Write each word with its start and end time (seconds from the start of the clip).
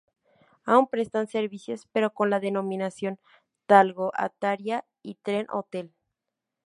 Aún 0.65 0.87
prestan 0.87 1.27
servicios 1.27 1.87
pero 1.93 2.11
con 2.11 2.31
la 2.31 2.39
denominación 2.39 3.19
Talgo, 3.67 4.09
Altaria 4.15 4.83
y 5.03 5.13
Trenhotel. 5.21 5.93